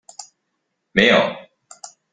[0.93, 1.35] 沒有